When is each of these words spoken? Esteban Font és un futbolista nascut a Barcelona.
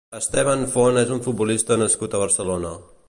Esteban 0.19 0.63
Font 0.75 0.97
és 1.01 1.13
un 1.17 1.21
futbolista 1.27 1.77
nascut 1.83 2.17
a 2.19 2.23
Barcelona. 2.27 2.75